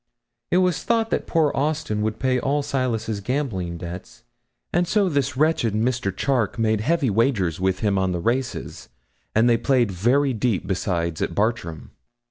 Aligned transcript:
It 0.49 0.57
was 0.57 0.81
thought 0.83 1.11
that 1.11 1.27
poor 1.27 1.51
Austin 1.53 2.01
would 2.01 2.17
pay 2.17 2.39
all 2.39 2.63
Silas's 2.63 3.19
gambling 3.19 3.77
debts, 3.77 4.23
and 4.73 4.87
so 4.87 5.07
this 5.07 5.37
wretched 5.37 5.75
Mr. 5.75 6.11
Charke 6.17 6.57
made 6.57 6.81
heavy 6.81 7.11
wagers 7.11 7.59
with 7.59 7.81
him 7.81 7.99
on 7.99 8.11
the 8.11 8.19
races, 8.19 8.89
and 9.35 9.47
they 9.47 9.57
played 9.57 9.91
very 9.91 10.33
deep, 10.33 10.65
besides, 10.65 11.21
at 11.21 11.35
Bartram. 11.35 11.91